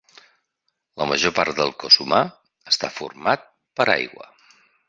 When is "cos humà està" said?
1.85-2.93